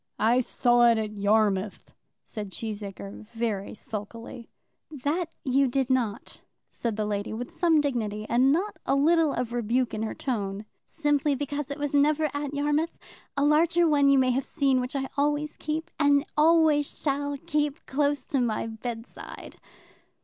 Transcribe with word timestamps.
"I 0.17 0.39
saw 0.39 0.87
it 0.89 0.97
at 0.97 1.11
Yarmouth," 1.11 1.91
said 2.25 2.49
Cheesacre, 2.49 3.27
very 3.35 3.75
sulkily. 3.75 4.49
"That 4.89 5.27
you 5.43 5.67
did 5.67 5.91
not," 5.91 6.41
said 6.71 6.95
the 6.95 7.05
lady 7.05 7.33
with 7.33 7.51
some 7.51 7.79
dignity, 7.79 8.25
and 8.27 8.51
not 8.51 8.77
a 8.87 8.95
little 8.95 9.31
of 9.31 9.53
rebuke 9.53 9.93
in 9.93 10.01
her 10.01 10.15
tone; 10.15 10.65
"simply 10.87 11.35
because 11.35 11.69
it 11.69 11.77
never 11.93 12.23
was 12.23 12.31
at 12.33 12.51
Yarmouth. 12.55 12.97
A 13.37 13.45
larger 13.45 13.87
one 13.87 14.09
you 14.09 14.17
may 14.17 14.31
have 14.31 14.43
seen, 14.43 14.81
which 14.81 14.95
I 14.95 15.07
always 15.17 15.55
keep, 15.55 15.91
and 15.99 16.25
always 16.35 16.89
shall 16.99 17.37
keep, 17.37 17.85
close 17.85 18.25
by 18.25 18.39
my 18.39 18.65
bedside." 18.65 19.57